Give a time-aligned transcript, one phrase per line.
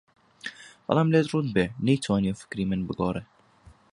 [0.85, 3.23] بەڵام لێت ڕوون بێ نەیتوانیوە فکری من بگۆڕێ